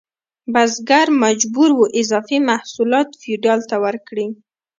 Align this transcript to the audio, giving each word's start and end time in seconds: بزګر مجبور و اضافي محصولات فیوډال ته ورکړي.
بزګر 0.53 1.07
مجبور 1.23 1.69
و 1.75 1.79
اضافي 2.01 2.37
محصولات 2.49 3.07
فیوډال 3.21 3.59
ته 3.69 3.75
ورکړي. 3.85 4.27